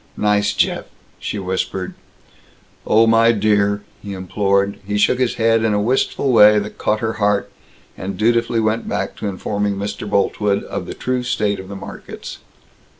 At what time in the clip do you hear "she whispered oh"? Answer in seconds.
1.19-3.05